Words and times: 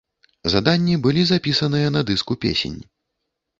Заданні 0.53 0.95
былі 1.03 1.27
запісаныя 1.33 1.93
на 1.99 2.05
дыску 2.09 2.41
песень. 2.49 2.83